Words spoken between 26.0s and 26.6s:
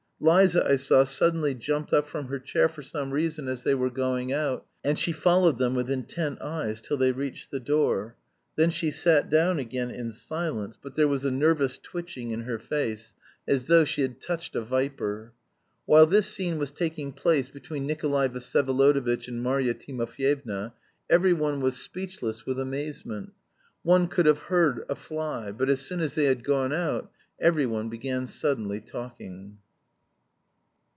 they had